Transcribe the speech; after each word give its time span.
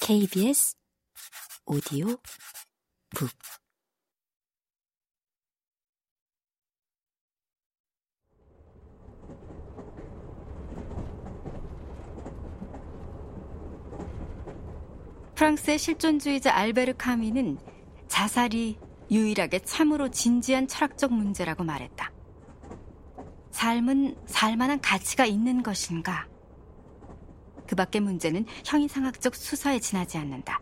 KBS 0.00 0.74
오디오 1.66 2.16
북 3.14 3.30
프랑스의 15.34 15.78
실존주의자 15.78 16.54
알베르 16.54 16.94
카미는 16.96 17.58
자살이 18.06 18.78
유일하게 19.10 19.58
참으로 19.60 20.08
진지한 20.08 20.68
철학적 20.68 21.12
문제라고 21.12 21.64
말했다. 21.64 22.12
삶은 23.50 24.16
살만한 24.26 24.80
가치가 24.80 25.26
있는 25.26 25.62
것인가? 25.62 26.31
그 27.72 27.76
밖의 27.76 28.02
문제는 28.02 28.44
형이상학적 28.66 29.34
수사에 29.34 29.78
지나지 29.78 30.18
않는다. 30.18 30.60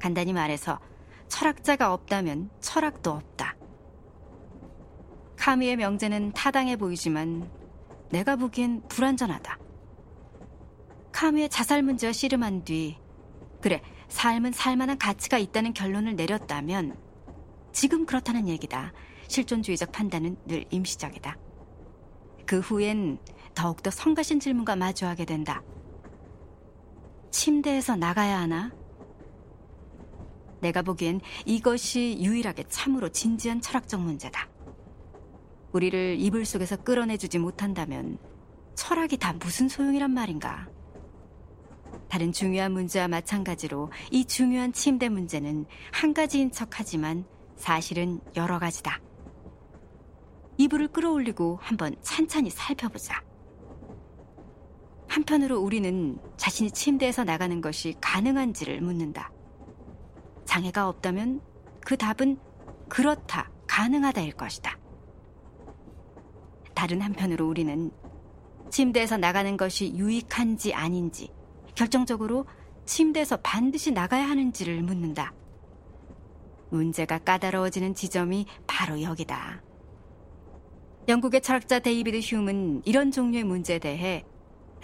간단히 0.00 0.32
말해서 0.32 0.80
철학자가 1.28 1.94
없다면 1.94 2.50
철학도 2.58 3.12
없다. 3.12 3.54
카미의 5.36 5.76
명제는 5.76 6.32
타당해 6.32 6.74
보이지만 6.74 7.48
내가 8.10 8.34
보기엔 8.34 8.82
불완전하다. 8.88 9.58
카미의 11.12 11.50
자살 11.50 11.84
문제와 11.84 12.12
씨름한 12.12 12.64
뒤 12.64 12.98
그래 13.60 13.80
삶은 14.08 14.50
살만한 14.50 14.98
가치가 14.98 15.38
있다는 15.38 15.72
결론을 15.72 16.16
내렸다면 16.16 16.98
지금 17.70 18.06
그렇다는 18.06 18.48
얘기다. 18.48 18.92
실존주의적 19.28 19.92
판단은 19.92 20.36
늘 20.46 20.64
임시적이다. 20.70 21.36
그 22.44 22.58
후엔 22.58 23.20
더욱더 23.54 23.92
성가신 23.92 24.40
질문과 24.40 24.74
마주하게 24.74 25.24
된다. 25.24 25.62
침대에서 27.30 27.96
나가야 27.96 28.40
하나? 28.40 28.72
내가 30.60 30.82
보기엔 30.82 31.20
이것이 31.46 32.18
유일하게 32.20 32.64
참으로 32.68 33.08
진지한 33.08 33.60
철학적 33.60 34.00
문제다. 34.00 34.48
우리를 35.72 36.16
이불 36.18 36.44
속에서 36.44 36.76
끌어내주지 36.76 37.38
못한다면 37.38 38.18
철학이 38.74 39.18
다 39.18 39.32
무슨 39.34 39.68
소용이란 39.68 40.10
말인가? 40.10 40.68
다른 42.08 42.32
중요한 42.32 42.72
문제와 42.72 43.06
마찬가지로 43.08 43.90
이 44.10 44.24
중요한 44.24 44.72
침대 44.72 45.08
문제는 45.08 45.66
한 45.92 46.14
가지인 46.14 46.50
척 46.50 46.70
하지만 46.72 47.24
사실은 47.56 48.20
여러 48.36 48.58
가지다. 48.58 49.00
이불을 50.56 50.88
끌어올리고 50.88 51.58
한번 51.60 51.94
찬찬히 52.02 52.50
살펴보자. 52.50 53.22
한편으로 55.08 55.58
우리는 55.58 56.18
자신이 56.36 56.70
침대에서 56.70 57.24
나가는 57.24 57.60
것이 57.60 57.94
가능한지를 58.00 58.80
묻는다. 58.80 59.32
장애가 60.44 60.88
없다면 60.88 61.40
그 61.80 61.96
답은 61.96 62.38
그렇다, 62.88 63.50
가능하다일 63.66 64.32
것이다. 64.32 64.78
다른 66.74 67.00
한편으로 67.00 67.48
우리는 67.48 67.90
침대에서 68.70 69.16
나가는 69.16 69.56
것이 69.56 69.94
유익한지 69.94 70.74
아닌지, 70.74 71.32
결정적으로 71.74 72.46
침대에서 72.84 73.38
반드시 73.38 73.90
나가야 73.92 74.28
하는지를 74.28 74.82
묻는다. 74.82 75.32
문제가 76.70 77.18
까다로워지는 77.18 77.94
지점이 77.94 78.46
바로 78.66 79.02
여기다. 79.02 79.62
영국의 81.08 81.40
철학자 81.40 81.78
데이비드 81.78 82.18
흄은 82.18 82.82
이런 82.84 83.10
종류의 83.10 83.44
문제에 83.44 83.78
대해 83.78 84.24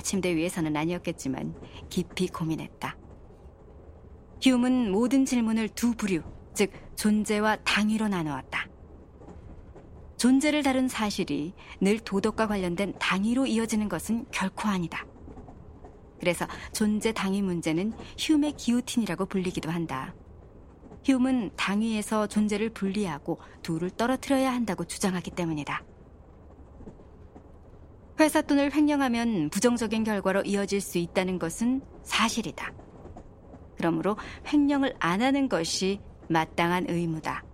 침대 0.02 0.34
위에서는 0.34 0.76
아니었겠지만 0.76 1.54
깊이 1.88 2.28
고민했다. 2.28 2.96
흄은 4.42 4.90
모든 4.90 5.24
질문을 5.24 5.68
두 5.70 5.94
부류, 5.94 6.22
즉 6.54 6.70
존재와 6.96 7.56
당위로 7.64 8.08
나누었다. 8.08 8.68
존재를 10.16 10.62
다룬 10.62 10.88
사실이 10.88 11.54
늘 11.80 11.98
도덕과 11.98 12.46
관련된 12.46 12.94
당위로 12.98 13.46
이어지는 13.46 13.88
것은 13.88 14.26
결코 14.30 14.68
아니다. 14.68 15.06
그래서 16.18 16.46
존재 16.72 17.12
당위 17.12 17.42
문제는 17.42 17.92
휴의 18.18 18.52
기우틴이라고 18.52 19.26
불리기도 19.26 19.70
한다. 19.70 20.14
휴은 21.04 21.50
당위에서 21.56 22.26
존재를 22.26 22.70
분리하고 22.70 23.38
둘을 23.62 23.90
떨어뜨려야 23.90 24.52
한다고 24.52 24.84
주장하기 24.84 25.32
때문이다. 25.32 25.82
회사 28.20 28.42
돈을 28.42 28.72
횡령하면 28.72 29.50
부정적인 29.50 30.04
결과로 30.04 30.42
이어질 30.42 30.80
수 30.80 30.98
있다는 30.98 31.38
것은 31.38 31.82
사실이다. 32.02 32.72
그러므로 33.76 34.16
횡령을 34.52 34.94
안 35.00 35.20
하는 35.20 35.48
것이 35.48 36.00
마땅한 36.28 36.86
의무다. 36.88 37.44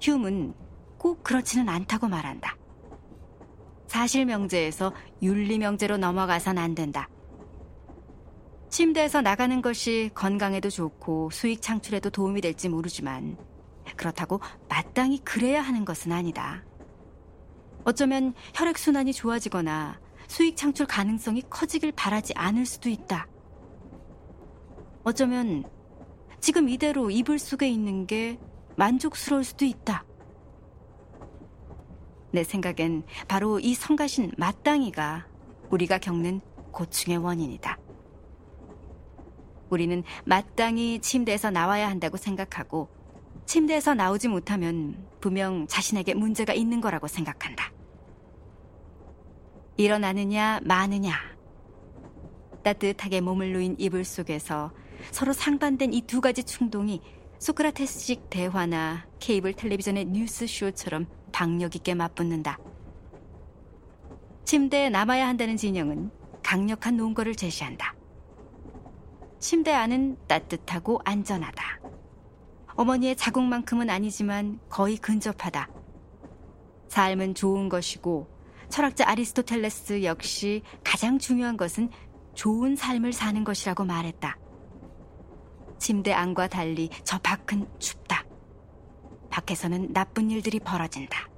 휴은 0.00 0.54
꼭 0.98 1.22
그렇지는 1.22 1.68
않다고 1.68 2.08
말한다. 2.08 2.56
사실 3.86 4.24
명제에서 4.24 4.92
윤리 5.22 5.58
명제로 5.58 5.96
넘어가선 5.96 6.58
안 6.58 6.74
된다. 6.74 7.08
침대에서 8.70 9.20
나가는 9.20 9.60
것이 9.60 10.10
건강에도 10.14 10.70
좋고 10.70 11.30
수익 11.30 11.60
창출에도 11.60 12.08
도움이 12.10 12.40
될지 12.40 12.68
모르지만 12.70 13.36
그렇다고 13.96 14.40
마땅히 14.68 15.18
그래야 15.18 15.60
하는 15.60 15.84
것은 15.84 16.10
아니다. 16.10 16.64
어쩌면 17.84 18.34
혈액순환이 18.54 19.12
좋아지거나 19.12 20.00
수익 20.28 20.56
창출 20.56 20.86
가능성이 20.86 21.42
커지길 21.50 21.92
바라지 21.92 22.32
않을 22.36 22.64
수도 22.64 22.88
있다. 22.88 23.26
어쩌면 25.04 25.64
지금 26.40 26.68
이대로 26.68 27.10
이불 27.10 27.38
속에 27.38 27.68
있는 27.68 28.06
게 28.06 28.38
만족스러울 28.76 29.44
수도 29.44 29.64
있다. 29.64 30.04
내 32.30 32.44
생각엔 32.44 33.04
바로 33.28 33.60
이 33.60 33.74
성가신 33.74 34.32
마땅이가 34.38 35.26
우리가 35.70 35.98
겪는 35.98 36.40
고충의 36.70 37.18
원인이다. 37.18 37.78
우리는 39.70 40.02
마땅히 40.24 40.98
침대에서 41.00 41.50
나와야 41.50 41.88
한다고 41.88 42.16
생각하고 42.16 42.88
침대에서 43.46 43.94
나오지 43.94 44.28
못하면 44.28 45.06
분명 45.20 45.66
자신에게 45.66 46.14
문제가 46.14 46.52
있는 46.52 46.80
거라고 46.80 47.06
생각한다. 47.06 47.71
일어나느냐, 49.76 50.60
마느냐. 50.64 51.14
따뜻하게 52.62 53.20
몸을 53.20 53.52
누인 53.52 53.76
이불 53.78 54.04
속에서 54.04 54.72
서로 55.10 55.32
상반된 55.32 55.92
이 55.92 56.02
두 56.02 56.20
가지 56.20 56.44
충동이 56.44 57.00
소크라테스식 57.38 58.30
대화나 58.30 59.06
케이블 59.18 59.52
텔레비전의 59.52 60.06
뉴스쇼처럼 60.06 61.06
박력 61.32 61.74
있게 61.74 61.94
맞붙는다. 61.94 62.58
침대에 64.44 64.90
남아야 64.90 65.26
한다는 65.26 65.56
진영은 65.56 66.10
강력한 66.42 66.96
논거를 66.96 67.34
제시한다. 67.34 67.94
침대 69.40 69.72
안은 69.72 70.18
따뜻하고 70.28 71.00
안전하다. 71.04 71.80
어머니의 72.74 73.16
자궁만큼은 73.16 73.90
아니지만 73.90 74.60
거의 74.68 74.96
근접하다. 74.98 75.68
삶은 76.88 77.34
좋은 77.34 77.68
것이고 77.68 78.28
철학자 78.72 79.06
아리스토텔레스 79.06 80.02
역시 80.02 80.62
가장 80.82 81.18
중요한 81.18 81.58
것은 81.58 81.90
좋은 82.34 82.74
삶을 82.74 83.12
사는 83.12 83.44
것이라고 83.44 83.84
말했다. 83.84 84.38
침대 85.78 86.14
안과 86.14 86.48
달리 86.48 86.88
저 87.04 87.18
밖은 87.18 87.68
춥다. 87.78 88.24
밖에서는 89.28 89.92
나쁜 89.92 90.30
일들이 90.30 90.58
벌어진다. 90.58 91.28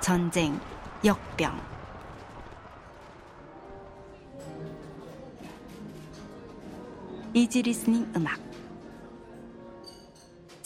전쟁, 0.00 0.60
역병. 1.04 1.60
easy 7.34 7.62
listening 7.62 8.12
음악. 8.14 8.47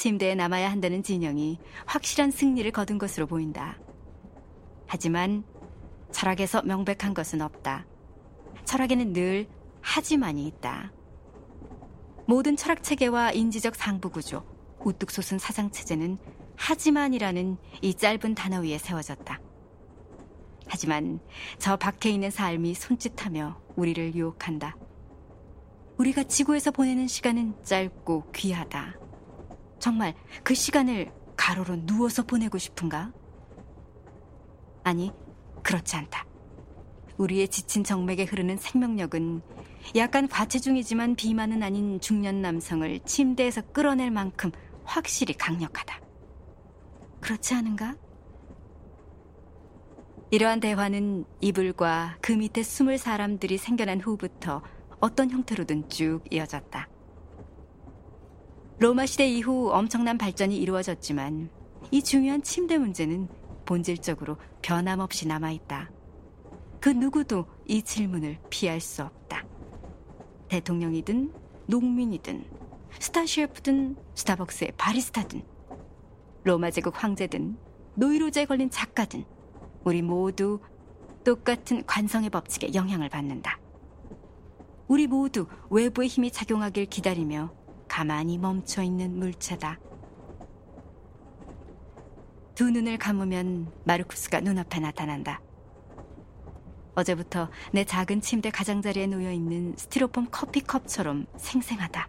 침대에 0.02 0.34
남아야 0.34 0.68
한다는 0.68 1.04
진영이 1.04 1.60
확실한 1.86 2.32
승리를 2.32 2.68
거둔 2.72 2.98
것으로 2.98 3.28
보인다. 3.28 3.78
하지만 4.88 5.44
철학에서 6.10 6.62
명백한 6.62 7.14
것은 7.14 7.40
없다. 7.40 7.86
철학에는 8.64 9.12
늘 9.12 9.46
하지만이 9.80 10.44
있다. 10.48 10.90
모든 12.26 12.56
철학 12.56 12.82
체계와 12.82 13.30
인지적 13.30 13.76
상부 13.76 14.10
구조, 14.10 14.44
우뚝 14.80 15.12
솟은 15.12 15.38
사상 15.38 15.70
체제는 15.70 16.18
하지만이라는 16.56 17.56
이 17.82 17.94
짧은 17.94 18.34
단어 18.34 18.58
위에 18.58 18.78
세워졌다. 18.78 19.40
하지만 20.66 21.20
저 21.60 21.76
밖에 21.76 22.10
있는 22.10 22.32
삶이 22.32 22.74
손짓하며 22.74 23.56
우리를 23.76 24.16
유혹한다. 24.16 24.76
우리가 25.96 26.24
지구에서 26.24 26.72
보내는 26.72 27.06
시간은 27.06 27.54
짧고 27.62 28.32
귀하다. 28.32 29.01
정말 29.82 30.14
그 30.44 30.54
시간을 30.54 31.10
가로로 31.36 31.84
누워서 31.84 32.22
보내고 32.22 32.56
싶은가? 32.56 33.12
아니, 34.84 35.10
그렇지 35.64 35.96
않다. 35.96 36.24
우리의 37.16 37.48
지친 37.48 37.82
정맥에 37.82 38.22
흐르는 38.22 38.58
생명력은 38.58 39.42
약간 39.96 40.28
과체중이지만 40.28 41.16
비만은 41.16 41.64
아닌 41.64 42.00
중년 42.00 42.40
남성을 42.40 43.00
침대에서 43.00 43.62
끌어낼 43.72 44.12
만큼 44.12 44.52
확실히 44.84 45.34
강력하다. 45.34 46.00
그렇지 47.20 47.54
않은가? 47.54 47.96
이러한 50.30 50.60
대화는 50.60 51.24
이불과 51.40 52.18
그 52.20 52.30
밑에 52.30 52.62
숨을 52.62 52.98
사람들이 52.98 53.58
생겨난 53.58 54.00
후부터 54.00 54.62
어떤 55.00 55.28
형태로든 55.28 55.88
쭉 55.88 56.20
이어졌다. 56.30 56.91
로마 58.78 59.06
시대 59.06 59.28
이후 59.28 59.70
엄청난 59.70 60.18
발전이 60.18 60.56
이루어졌지만 60.56 61.50
이 61.90 62.02
중요한 62.02 62.42
침대 62.42 62.78
문제는 62.78 63.28
본질적으로 63.64 64.38
변함없이 64.60 65.28
남아있다. 65.28 65.90
그 66.80 66.88
누구도 66.88 67.46
이 67.66 67.82
질문을 67.82 68.38
피할 68.50 68.80
수 68.80 69.02
없다. 69.02 69.44
대통령이든 70.48 71.32
농민이든 71.66 72.44
스타 72.98 73.24
셰프든 73.24 73.96
스타벅스의 74.14 74.72
바리스타든 74.76 75.42
로마 76.44 76.70
제국 76.70 77.02
황제든 77.02 77.56
노이로제에 77.94 78.46
걸린 78.46 78.68
작가든 78.68 79.24
우리 79.84 80.02
모두 80.02 80.60
똑같은 81.24 81.86
관성의 81.86 82.30
법칙에 82.30 82.74
영향을 82.74 83.08
받는다. 83.08 83.60
우리 84.88 85.06
모두 85.06 85.46
외부의 85.70 86.08
힘이 86.08 86.32
작용하길 86.32 86.86
기다리며 86.86 87.61
가만히 87.92 88.38
멈춰 88.38 88.82
있는 88.82 89.18
물체다. 89.18 89.78
두 92.54 92.70
눈을 92.70 92.96
감으면 92.96 93.70
마르쿠스가 93.84 94.40
눈앞에 94.40 94.80
나타난다. 94.80 95.42
어제부터 96.94 97.50
내 97.70 97.84
작은 97.84 98.22
침대 98.22 98.48
가장자리에 98.48 99.08
놓여 99.08 99.30
있는 99.30 99.74
스티로폼 99.76 100.28
커피컵처럼 100.30 101.26
생생하다. 101.36 102.08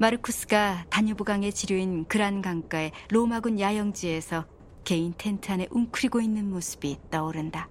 마르쿠스가 0.00 0.86
다뉴브강의 0.88 1.52
지류인 1.52 2.06
그란 2.06 2.40
강가의 2.40 2.92
로마군 3.10 3.60
야영지에서 3.60 4.46
개인 4.84 5.12
텐트 5.18 5.52
안에 5.52 5.68
웅크리고 5.70 6.22
있는 6.22 6.50
모습이 6.50 6.98
떠오른다. 7.10 7.68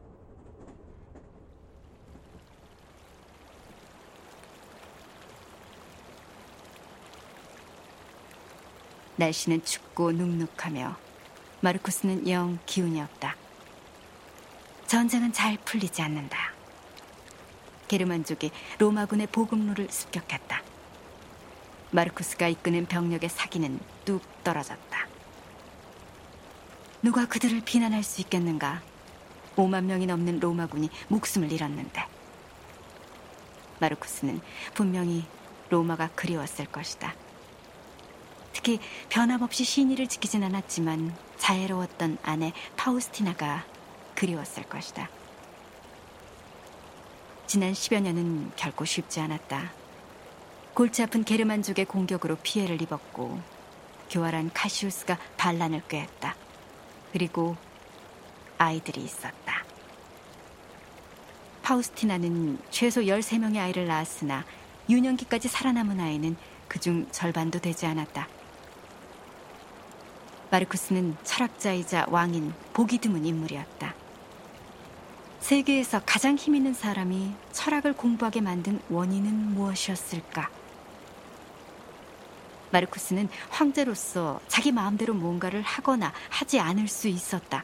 날씨는 9.22 9.64
춥고 9.64 10.14
눅눅하며 10.14 10.98
마르쿠스는 11.60 12.28
영 12.28 12.58
기운이 12.66 13.00
없다. 13.02 13.36
전쟁은 14.88 15.32
잘 15.32 15.58
풀리지 15.64 16.02
않는다. 16.02 16.54
게르만족이 17.88 18.50
로마군의 18.80 19.28
보급로를 19.28 19.90
습격했다. 19.92 20.64
마르쿠스가 21.92 22.48
이끄는 22.48 22.88
병력의 22.88 23.30
사기는 23.30 23.80
뚝 24.06 24.24
떨어졌다. 24.44 25.08
누가 27.04 27.28
그들을 27.28 27.62
비난할 27.62 28.02
수 28.02 28.22
있겠는가? 28.22 28.82
5만 29.56 29.84
명이 29.84 30.08
넘는 30.08 30.40
로마군이 30.40 30.90
목숨을 31.10 31.52
잃었는데. 31.52 32.08
마르쿠스는 33.80 34.42
분명히 34.74 35.26
로마가 35.70 36.10
그리웠을 36.16 36.66
것이다. 36.66 37.21
특히 38.54 38.80
변함없이 39.10 39.64
신의를 39.64 40.08
지키진 40.08 40.44
않았지만 40.44 41.16
자애로웠던 41.38 42.18
아내 42.24 42.54
파우스티나가 42.76 43.66
그리웠을 44.16 44.64
것이다. 44.64 45.10
지난 47.48 47.74
10여 47.74 48.02
년은 48.02 48.52
결코 48.56 48.86
쉽지 48.86 49.20
않았다. 49.20 49.72
골치 50.74 51.04
아픈 51.04 51.24
게르만족의 51.24 51.86
공격으로 51.86 52.38
피해를 52.38 52.82
입었고 52.82 53.42
교활한 54.10 54.52
카시우스가 54.54 55.18
반란을 55.38 55.84
꾀했다. 55.88 56.36
그리고 57.12 57.58
아이들이 58.58 59.04
있었다. 59.04 59.66
파우스티나는 61.64 62.60
최소 62.70 63.02
13명의 63.02 63.58
아이를 63.58 63.88
낳았으나 63.88 64.46
유년기까지 64.90 65.48
살아남은 65.48 66.00
아이는 66.00 66.36
그중 66.68 67.08
절반도 67.12 67.60
되지 67.60 67.86
않았다. 67.86 68.28
마르쿠스는 70.52 71.16
철학자이자 71.24 72.08
왕인 72.10 72.54
보기 72.74 72.98
드문 72.98 73.26
인물이었다. 73.26 73.96
세계에서 75.40 76.02
가장 76.06 76.36
힘 76.36 76.56
있는 76.56 76.74
사람이 76.74 77.34
철학을 77.54 77.94
공부하게 77.94 78.42
만든 78.42 78.80
원인은 78.90 79.54
무엇이었을까? 79.54 80.50
마르쿠스는 82.72 83.30
황제로서 83.50 84.42
자기 84.48 84.72
마음대로 84.72 85.14
뭔가를 85.14 85.62
하거나 85.62 86.14
하지 86.30 86.60
않을 86.60 86.88
수 86.88 87.08
있었다. 87.08 87.64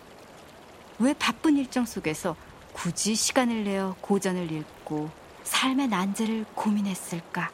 왜 1.00 1.14
바쁜 1.14 1.58
일정 1.58 1.86
속에서 1.86 2.36
굳이 2.72 3.16
시간을 3.16 3.66
내어 3.66 3.96
고전을 4.02 4.52
읽고 4.52 5.10
삶의 5.44 5.90
난제를 5.90 6.46
고민했을까? 6.56 7.52